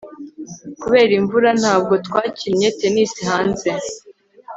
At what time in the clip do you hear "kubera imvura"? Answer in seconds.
0.81-1.49